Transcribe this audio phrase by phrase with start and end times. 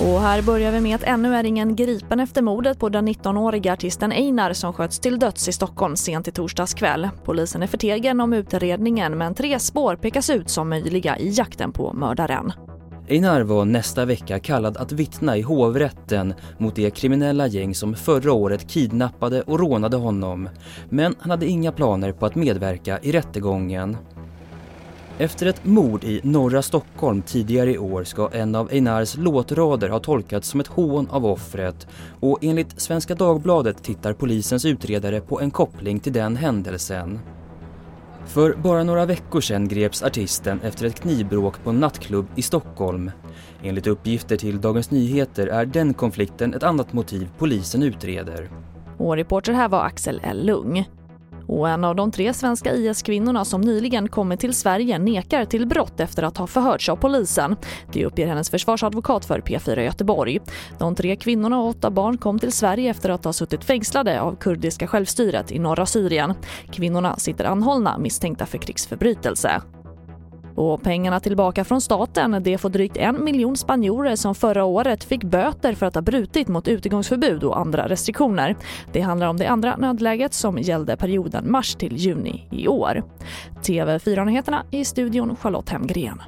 [0.00, 3.72] Och här börjar vi med att ännu är ingen gripen efter mordet på den 19-åriga
[3.72, 7.08] artisten Einar som sköts till döds i Stockholm sent i torsdags kväll.
[7.24, 11.92] Polisen är förtegen om utredningen men tre spår pekas ut som möjliga i jakten på
[11.92, 12.52] mördaren.
[13.08, 18.32] Einar var nästa vecka kallad att vittna i hovrätten mot det kriminella gäng som förra
[18.32, 20.48] året kidnappade och rånade honom.
[20.88, 23.96] Men han hade inga planer på att medverka i rättegången.
[25.18, 29.98] Efter ett mord i norra Stockholm tidigare i år ska en av Einars låtrader ha
[29.98, 31.86] tolkats som ett hån av offret
[32.20, 37.20] och enligt Svenska Dagbladet tittar polisens utredare på en koppling till den händelsen.
[38.26, 43.10] För bara några veckor sedan greps artisten efter ett knivbråk på en nattklubb i Stockholm.
[43.62, 48.50] Enligt uppgifter till Dagens Nyheter är den konflikten ett annat motiv polisen utreder.
[48.98, 50.46] Och reporter här var Axel L.
[50.46, 50.86] Lung.
[51.54, 56.00] Och en av de tre svenska IS-kvinnorna som nyligen kommit till Sverige nekar till brott
[56.00, 57.56] efter att ha förhörts av polisen.
[57.92, 60.40] Det uppger hennes försvarsadvokat för P4 Göteborg.
[60.78, 64.36] De tre kvinnorna och åtta barn kom till Sverige efter att ha suttit fängslade av
[64.36, 66.34] kurdiska självstyret i norra Syrien.
[66.72, 69.62] Kvinnorna sitter anhållna misstänkta för krigsförbrytelse.
[70.54, 75.24] Och pengarna tillbaka från staten det får drygt en miljon spanjorer som förra året fick
[75.24, 78.56] böter för att ha brutit mot utegångsförbud och andra restriktioner.
[78.92, 83.02] Det handlar om det andra nödläget som gällde perioden mars till juni i år.
[83.62, 86.22] TV4-nyheterna i studion Charlotte Hemgren.